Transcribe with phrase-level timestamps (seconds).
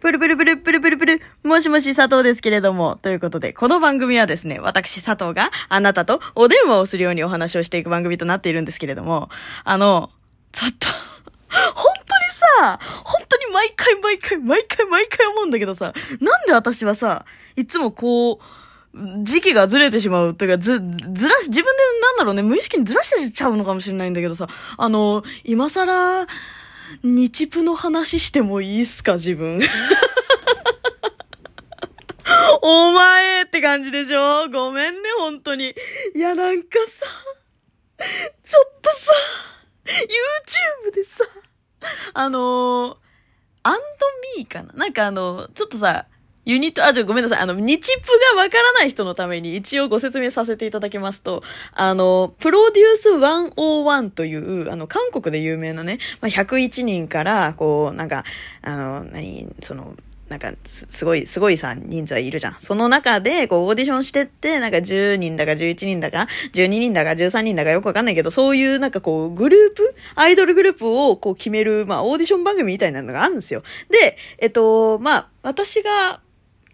[0.00, 9.30] プルプルプルプルプルプル、もしもし佐藤ですけれども、ということで、この番組はですね、私佐藤があなたとお電話をするようにお話をしていく番組となっているんですけれども、
[9.64, 10.10] あの、
[10.52, 10.86] ちょっと、
[11.74, 17.24] 本当にさ、本当に毎回毎回毎回毎回思うんだけどさ、なんで私はさ、
[17.56, 18.38] いつもこう、
[19.22, 20.34] 時期がずれてしまう。
[20.34, 21.62] というか、ず、ずらし、自分で
[22.02, 26.26] なんだろうね、無意識にずらしてちゃうのかもしれないんだけどさ、あの、今更、
[27.02, 29.60] 日プの話してもいいっすか、自分。
[32.62, 34.48] お前って感じでしょ？
[34.50, 35.74] ごめんね、本当に。
[36.14, 36.78] いや、なんか
[37.98, 38.06] さ、
[38.42, 39.12] ちょっとさ、
[40.86, 41.24] YouTube でさ、
[42.14, 42.96] あのー、
[43.62, 43.80] アンド
[44.38, 44.72] ミーかな？
[44.74, 46.06] なんかあの、ちょっとさ、
[46.46, 47.40] ユニット、あ、ちょ、ごめんなさい。
[47.40, 58.24] あの、日プがわからない人のために一応ご説明させていただきますと、あの、プロデュース101という、あの、韓国で有名なね、まあ、101人から、こう、なんか、
[58.62, 59.96] あの、何、その、
[60.28, 62.56] なんかす、すごい、すごいさ、人数はいるじゃん。
[62.60, 73.62] その中で、こう、オーディションしてって、なんか10人だか11人だか、12人だか13人だかよくわかんないけど、そういうなんかこう、グループアイドルグループをこう決める、まあ、オーディション番組みたいなのがあるんですよ。
[73.90, 76.20] で、えっと、まあ、私が、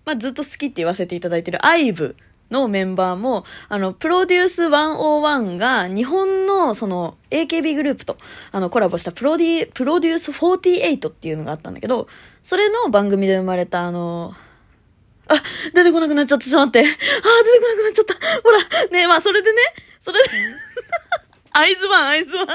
[0.04, 2.14] まあ、ずっと好きって言わせていただいてる IVE
[2.50, 8.18] のメンバーも、あの、プロデュース101が日本のその AKB グループと
[8.52, 12.08] あのコラボしたプロデュ PRODUCE 48っていうのがあったんだけど、
[12.42, 14.34] それの番組で生まれたあの、
[15.28, 15.42] あ、
[15.72, 16.44] 出てこなくなっちゃった。
[16.44, 16.88] ちょっと待って。
[16.88, 18.14] あ、出てこなくなっちゃった。
[18.42, 19.58] ほら、ねまあそれでね、
[20.00, 20.28] それで
[21.52, 22.46] アイズワン、アイズワン。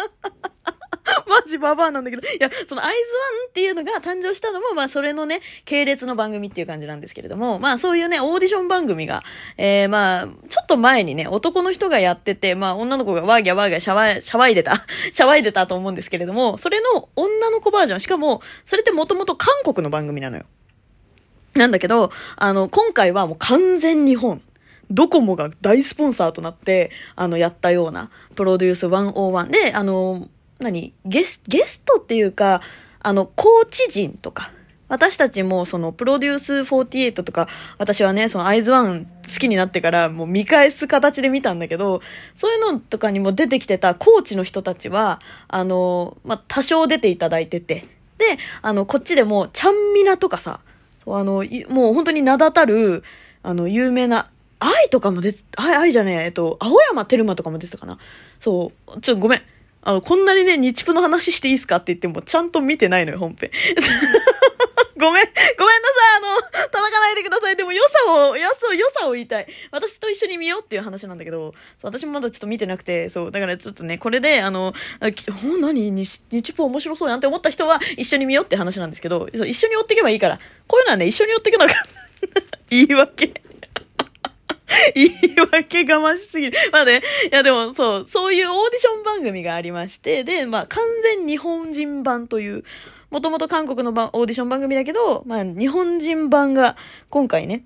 [1.28, 2.28] マジババアなんだけど。
[2.28, 9.24] いや、そのアイズワンっていうのが誕生したのも、まあそれのね、系列の番組っていう感じなんですけれども、まあそういうね、オーディション番組が、
[9.58, 20.44] えー、まあ、ちょっと前にね、男の人がやってて、まあ女の子がワーギャワーギャシャワイ、シャワイでた、 シャワイでたと思うんですけれども、それの女の子バージョン、しかも、それってもともと韓国の番組なのよ。
[21.54, 24.42] なんだけど、あの、今回はもう完全日本。
[24.90, 30.94] ドコモが大スポンサーとなって、あの、やったような、プロデュース101で、あの、何？
[31.06, 32.62] ゲス、ゲストっていうか、
[33.00, 34.52] あの、コーチ陣とか、
[34.90, 37.48] 私たちもそのプロデュース48とか、
[37.78, 42.02] 私はね、そのアイズワン好きになってからもう見返す形で見たんだけど、
[42.36, 47.86] そういうのとかにも出てきてたコーチの人たちは、あの、まあ、多少出ていただいてて、
[48.18, 50.62] で、あの、こっちでも、ちゃんみなとかさ、
[51.06, 53.04] あの、もう本当に名だたる、
[53.44, 54.30] あの、有名な、
[54.60, 58.00] 愛とかも出て、愛、愛じゃねえ、えっと、青山テルマとかも出てたかな。
[58.40, 59.42] そう、ちょ、ごめん。
[59.88, 63.52] あの、こんなにね、日プの話していいっすかって言っても、ちゃんと見てないのよ、本編。
[65.00, 65.26] ごめん、
[65.58, 67.56] ごめんなさい、あの、叩かないでください。
[67.56, 69.48] でも良さを、良さを、良さを言いたい。
[69.72, 71.54] 私と一緒に見ようっていう話なんだけど、
[71.84, 74.74] 私もまだちょっと見てなくて、そう、だからちょっとね、これで、あの、
[75.42, 75.90] ほ何？
[75.92, 80.38] 日、日プ面白そうやんって思った人は一緒に見ようって話なんですけど、そう一緒に追っていけばいいから、
[80.68, 81.74] こういうのはね、一緒に追っていくのが
[82.70, 83.42] 言い訳。
[84.96, 85.12] 言い
[85.52, 86.58] 訳がましすぎる。
[86.72, 87.02] まあね、
[87.32, 92.64] いやでもそう、そういうオーディション番組がありまして、で、まあ完全日本人版という、
[93.10, 96.76] もともと韓国のオーディション番組だけど、まあ日本人版が
[97.10, 97.64] 今回ね、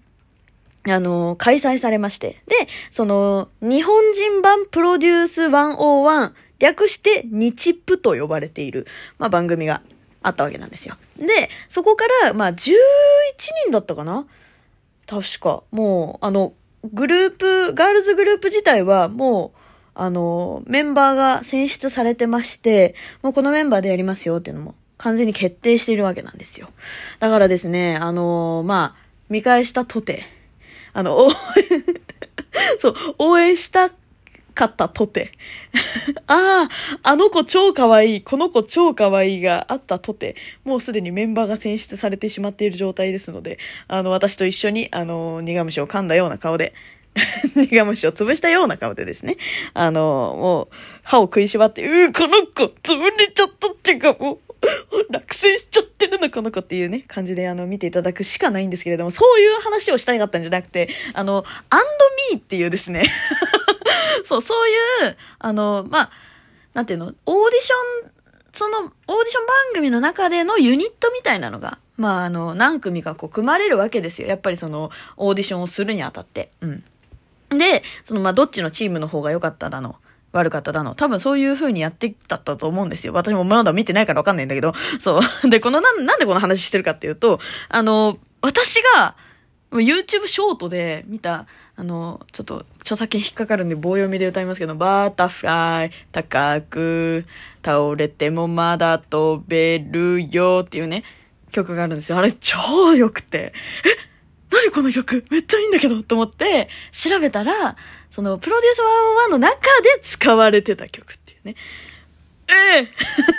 [0.88, 2.42] あの、開催されまして。
[2.48, 9.82] で、その、日本人版プロデュース101、略して日プと呼ばれている、まあ番組が
[10.24, 10.96] あったわけなんですよ。
[11.18, 12.76] で、そこから、まあ11
[13.66, 14.26] 人だったかな？
[15.08, 15.64] 確か。
[15.72, 16.54] もう、あの、
[16.86, 19.60] グループ、ガールズグループ自体はもう、
[19.94, 26.70] あの、メンバーが選出されてまして、もうこのメンバーでやりますよっていうのも完全に決定しているわけなんですよ。
[27.20, 30.24] だからですね、あの、まあ、見返したとて、
[30.94, 31.34] あの、応援
[32.80, 33.90] そう、応援した
[34.62, 35.32] かったとて。
[36.28, 36.70] ああ、
[37.02, 43.58] あの子超可愛い、この子超可愛いがあったとて、もうすでにメンバーが選出されてしまっている状態ですので、
[43.88, 46.74] あの、私と一緒に、あの、苦虫を噛んだような顔で、
[47.56, 49.38] 苦虫を潰したような顔でですね、
[49.74, 50.02] あの、
[50.40, 50.68] もう、
[51.04, 54.52] 歯を食いしばって、うー、この子、潰れちゃったっていうか、もう、
[55.10, 61.80] 落選しちゃってるのこの子っていうね、感じであの見ていただくしかないんですけれども、そういう話をしたかったんじゃなくて、あの、アン
[62.30, 63.04] ドミーっていうですね。
[64.26, 66.12] そう、そういう、あの、まあ、
[66.74, 68.12] なんていうの、オーディション、
[68.54, 74.28] その、オーディション番組の中でのユニットみたいなのが、まあ、あの、何組かこう、組まれるわけですよ。
[74.28, 76.52] やっぱりその、オーディションをするにあたって。
[76.62, 76.84] うん。
[77.58, 79.98] で、その、まあ、どっちのチームの方が良かっただの、
[80.32, 80.96] 悪かっただの。
[80.96, 83.14] 多分そういう風にやってきたと思うんですよ。
[83.14, 84.74] 私もまだ見てないからわかんないんだけど。
[85.00, 85.50] そう。
[85.50, 87.40] で、このな、なんでこの話してるかっていうと、
[87.70, 89.16] あの、私が、
[89.80, 91.48] YouTube ショートで見た、
[91.78, 97.26] あの、ちょっと著作権引っかかるんで棒読みで歌いますけど、バタフライ、高く、
[97.64, 101.04] 倒れてもまだ飛べるよっていうね、
[101.52, 102.18] 曲があるんですよ。
[102.18, 103.54] あれ超良くて、
[103.86, 104.12] え
[104.52, 105.26] 何この曲？
[105.30, 107.78] めっちゃいいんだけどと思って調べたら、
[108.10, 108.80] そのプロデュース
[109.30, 111.56] 101の中で使われてた曲っていうね。
[112.50, 112.88] ええ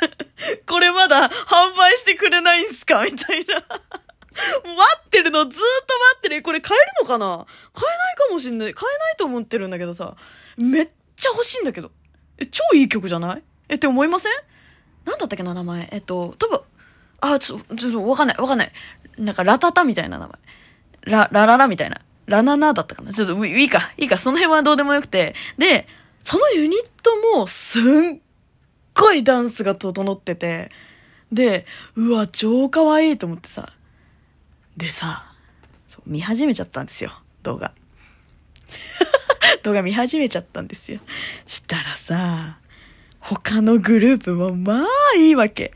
[0.67, 3.05] これまだ販売してくれないんすか？
[3.05, 3.57] みたいな。
[3.61, 3.65] 待
[4.99, 5.65] っるの、ずーっと待
[6.19, 6.43] ってる。
[6.43, 7.47] これ買えるのかな？
[7.73, 8.75] 買えないかもしんない。
[8.75, 10.17] 買えないと思ってるんだけどさ。
[10.57, 11.91] めっちゃ欲しいんだけど。
[12.39, 13.43] え、超いい曲じゃない？
[13.69, 14.33] えって思いません？
[15.05, 15.89] なんだったっけな、名前？
[15.93, 16.61] えっと、多分、
[17.21, 18.73] あ、ちょっと、ちょっとわかんない、わかんない。
[19.19, 20.39] なんか、ラタタみたいな名前。
[21.03, 22.01] ラ、ラララみたいな。
[22.27, 23.13] ラナナだったかな？
[23.13, 25.35] ちょっと、いいか、いいか、その辺はどうでもよくて。
[25.59, 25.87] で、
[26.23, 28.21] そのユニットも、すん
[28.95, 30.71] ごいダンスが整ってて、
[31.33, 31.67] で、
[31.97, 33.73] うわ、超可愛いと思ってさ。
[34.77, 35.33] でさ、
[35.89, 37.73] そう見始めちゃったんですよ、動画。
[39.63, 41.01] 動画見始めちゃったんですよ。
[41.47, 42.59] したらさ、
[43.21, 45.73] 他のグループもまあいいわけ。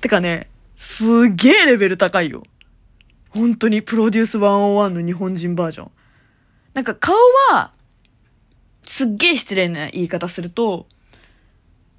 [0.00, 2.42] てかね、すげえレベル高いよ。
[3.30, 5.90] 本当にプロデュース101の日本人バージョン。
[6.74, 7.14] なんか顔
[7.50, 7.72] は、
[8.82, 10.86] すっげえ失礼な言い方すると、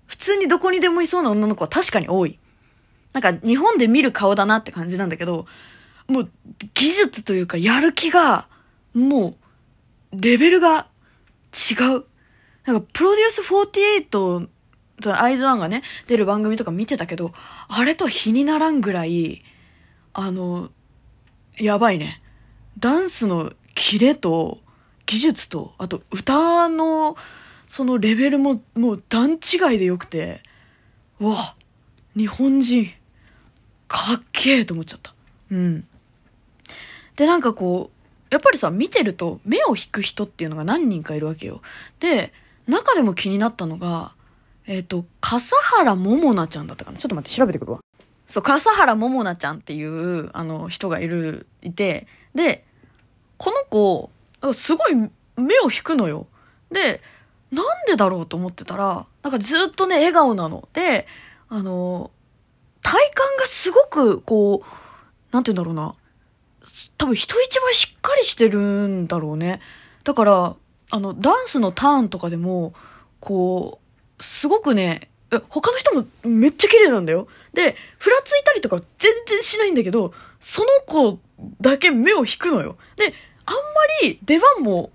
[0.05, 2.37] 普通にどこにでもいそうな女の子は確かに多い。
[3.13, 5.45] なんか日本で見る顔だなって感じなんだけど、
[6.07, 6.30] もう
[6.74, 8.48] 技術というかやる気が、
[8.94, 9.36] も
[10.13, 10.88] う、レベルが
[11.54, 12.06] 違う。
[12.66, 13.42] なんかプロデュース
[15.02, 17.34] 48アイズワンがね、出る番組とか見てたけど、
[17.68, 19.44] あれとは比にならんぐらい、
[20.13, 20.69] あの、
[21.57, 22.22] やばいね。
[22.80, 24.60] ダンスのキレと
[25.06, 27.16] 技術と、あと歌の
[27.68, 30.42] そのレベルももう段違いでよくて、
[31.19, 31.56] わ、
[32.16, 32.88] 日本人、
[33.88, 35.13] かっけえと思っちゃった。
[35.52, 35.88] うん。
[37.15, 37.95] で、なんかこう、
[38.33, 41.62] やっぱりさ、見てると目を引く人っていうのが何人かいるわけよ。
[42.00, 42.33] で、
[42.67, 44.13] 中でも気になったのが、
[44.67, 47.79] えっ、ー、と、笠原桃奈ちゃんだったかなちょっと待って、調べてくるわ。
[48.27, 52.65] そう、笠原桃奈ちゃんっていう、あの、人がいる、いて、で、
[53.38, 54.09] この子、
[54.53, 54.95] すごい
[55.38, 56.27] 目を引くのよ。
[56.71, 57.01] で、
[57.51, 60.68] なんでだろうと思ってたら、なんかずっとね、笑顔なの。
[60.73, 61.07] で、
[61.47, 62.11] あの、
[62.81, 65.95] 体感がすごく、こう、なんて言うんだろうな。
[66.97, 69.62] 多分人一倍しっかりしてるんだろうね。
[70.03, 70.56] だから、
[70.91, 72.73] あの、ダンスのターンとかでも、
[73.19, 73.79] こ
[74.19, 75.09] う、すごくね、
[75.50, 77.27] 他の人もめっちゃ綺麗なんだよ。
[77.53, 81.19] で、ふらついたりとか全然しないんだけど、その子
[81.62, 82.77] だけ目を引くのよ。
[82.95, 83.13] で、
[83.45, 83.61] あんま
[84.03, 84.91] り出番も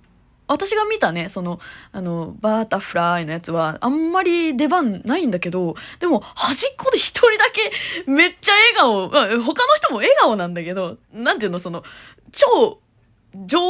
[0.51, 1.61] 私が見たね、その、
[1.93, 7.71] あの、バータフライのやつは、あんまり出番ないんだけど、でも、端っこで一人だけ、
[8.11, 11.85] めっちゃ笑顔、まあ、他の人も笑顔なんだけど、なんていうの、その、
[12.33, 12.81] 超、
[13.47, 13.61] 上、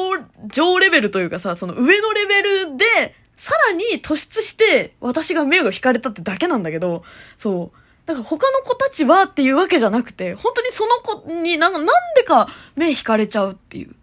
[0.48, 7.04] 上レベルというかさ、その上のレベルで、さらに突出して、私が目が引かれたってだけなんだけど、
[7.36, 7.76] そう。
[8.06, 11.84] だから他の子たちはっていうわけじゃなくて、本当にその子になん、なん
[12.16, 13.94] でか目引かれちゃうっていう。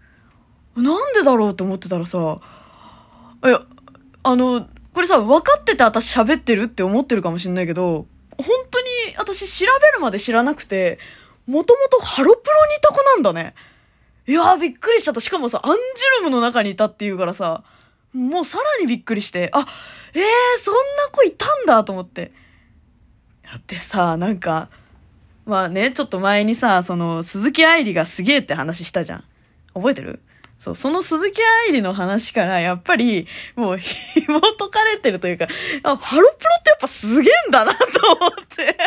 [0.79, 2.37] なんでだろうと思ってたらさ、
[3.45, 3.61] いや、
[4.23, 8.07] あの、これさ、分かってて私喋ってるって思ってるかもしんないけど、
[8.37, 8.87] 本当に
[9.17, 10.99] 私調べるまで知らなくて、
[11.45, 13.53] もともとハロプロにいた子なんだね。
[14.27, 15.21] いやーびっくりしちゃった。
[15.21, 17.63] しかもさ、アンジュルムの中にいたっていうからさ、
[18.13, 19.65] もうさらにびっくりして、あ、
[20.13, 20.23] えー、
[20.61, 20.79] そんな
[21.11, 22.33] 子いたんだと思って。
[23.43, 24.69] やってさ、なんか、
[25.45, 29.23] まあね、ちょっと前にさ、その、鈴木愛理がすげえって話したじゃん。
[29.73, 30.21] 覚えてる？
[30.59, 35.47] そう、その鈴木愛理の話から、やっぱり、もう、紐解かれてるというか、
[35.83, 38.77] ハロプロってやっぱすげえんだなと思って。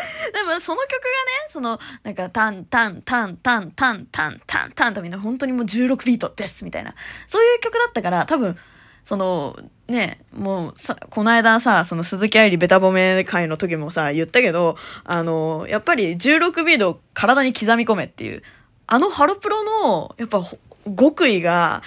[0.32, 1.00] でも、その曲がね、
[1.48, 6.94] その、なんか、タン、タン、タン、タン、タン、タン、タン、タンとみんな本当にもう16ビートです、みたいな。
[7.26, 8.56] そういう曲だったから、多分、
[9.04, 9.58] その、
[9.88, 18.42] ね、もうさ、この間さ、その鈴木愛理ベタ褒め会の時もさ、言ったけど、あの、やっぱり16ビートを体に刻み込めっていう、
[18.86, 20.42] あのハロプロの、やっぱ
[20.96, 21.82] 極意が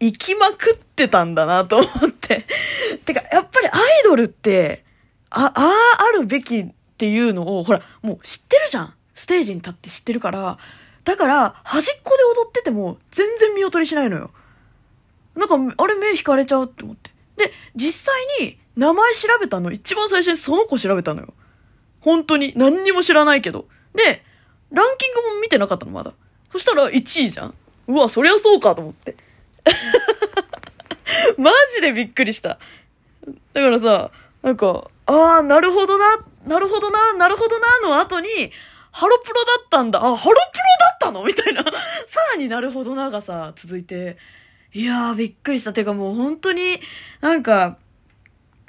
[0.00, 2.46] 生きまくってたんだなと思って。
[3.04, 4.84] てか、やっぱりアイドルって、
[5.30, 6.66] あ、ああ、あるべきっ
[6.98, 8.94] ていうのを、ほら、もう知ってるじゃん。
[9.14, 10.58] ステージに立って知ってるから。
[11.04, 14.30] だから、端っこで踊ってても、全然見劣りしないのよ。
[15.34, 17.10] なんか、あれ目引かれちゃうって思って。
[17.36, 21.32] で、実際に、名前調べたの、一番最初にその子調べたのよ。
[22.00, 22.52] 本当に。
[22.56, 23.66] 何にも知らないけど。
[23.94, 24.22] で、
[24.70, 26.12] ランキングも見てなかったの、まだ。
[26.52, 27.54] そしたら1位じゃん。
[27.88, 29.16] うわ、そりゃそうかと思って。
[31.38, 32.58] マジでびっくりした。
[33.52, 34.10] だからさ、
[34.42, 38.52] なんか、ああ、なるほどな、なるほどな、なるほどな、の後に、
[38.92, 41.24] ハロプロだったんだ、あ、ハロプロだったの？
[41.24, 41.62] みたいな。
[42.08, 44.16] さらになるほどながさ、続いて、
[44.72, 45.72] いやー、びっくりした。
[45.72, 46.80] てかもう本当に、
[47.20, 47.76] なんか、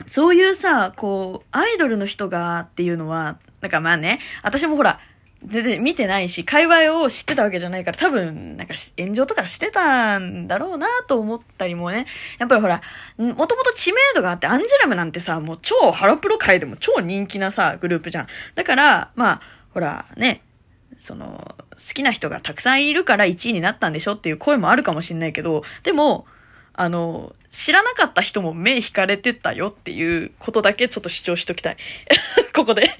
[0.05, 4.99] そういうさ、こう、アイドルの人がっていうのは、なんかまあね、私もほら、
[5.45, 12.07] 全然見てないし、界隈を知ってたわけじゃないから、多分、なんか炎上とかしてたんだろうなと思ったりもね。
[12.39, 12.81] やっぱりほら、
[13.17, 18.27] もともと知名度があって、アンジュラムなんてさ、もう超ハロプロ界でも超人気なさ、グループじゃん。
[18.55, 19.41] だから、まあ、
[19.73, 20.41] ほら、ね、
[20.97, 26.25] その、好きな人がたくさんいるから1位になったんでしょっていう声もあるかもしんないけど、でも、
[26.73, 31.77] あの、知らなかった人も目引かれてたよっていうことだけちょっと主張しときたい。
[32.55, 32.91] ここで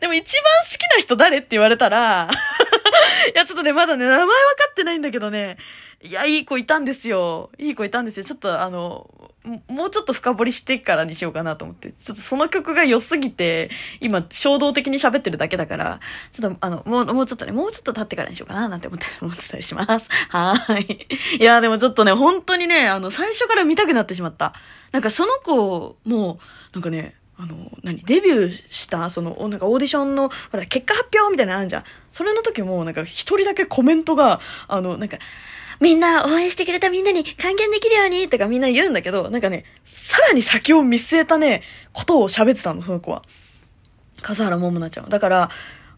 [0.00, 2.28] でも一番好きな人誰って言われたら
[3.34, 4.34] いや、ちょっとね、まだね、名前分か
[4.70, 5.58] ってないんだけどね、
[6.00, 7.50] いや、いい子いたんですよ。
[7.58, 8.24] いい子いたんですよ。
[8.24, 9.10] ちょっとあの、
[9.66, 11.90] もうちょっと深掘りしてからにしようかなと思って。
[11.90, 16.00] ちょっとその曲が良すぎて、今衝動的に喋ってるだけだから、
[16.32, 20.08] ちょっとあの、もう、もうちょっとね、もうちょっと経ってからにしようかななんて思って、 思ってたりします。
[20.28, 21.06] はーい。
[21.40, 24.54] いや、でもちょっとね、本当にね、あの、最初から見たくなってしまった。
[24.92, 26.38] なんかその子、もう、
[26.74, 31.84] なんかね、あの、何デビューした、その、なんかオーディションの、ほら、結果発表みたいなのあるじゃん。
[32.10, 35.18] それの時も、なんか一人だけコメントが、あの、なんか、
[35.78, 43.22] みんな応援してくれたみんなに還元できるようにとかみんな言うんだけど、なんかね、さらに先を見据えたね、ことを喋ってたの、その子は。
[44.20, 45.08] 笠原桃奈ちゃん。
[45.08, 45.50] だから、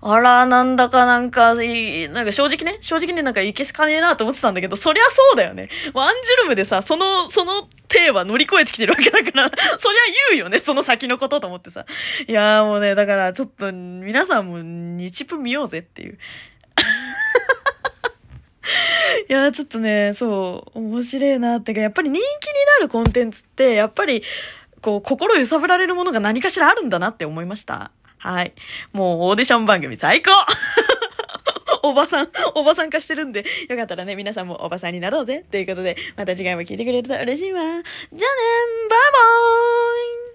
[0.03, 5.69] あら、なんだかなんか、いなんか正直ね、正直ね、なんかいけすかねえなと思ってたんだけど、そりゃそうだよね。
[5.93, 9.99] ワンジュルムでさ、その、その手は乗り越えてきてるわけだから、 そりゃ
[10.31, 11.85] 言うよね、その先のことと思ってさ。
[12.27, 16.17] いやーもうね、だからちょっと、皆さんも日プ見ようぜっていう。
[19.29, 24.23] いや、ちょっとね、そう、面白いなってか、やっぱり人気になるコンテンツって、やっぱり、
[24.81, 27.91] こう、心揺さぶられるものが何かしらあるんだなって思いました。
[28.21, 28.53] はい。
[28.93, 30.31] もうオーディション番組最高
[31.83, 37.61] おばさん、おばさん化してるんで、よかったらね、皆さんもおばさんになろうぜということで、また次回も聞いてくれると嬉しいわ。
[37.63, 40.30] じゃあねバイバーイ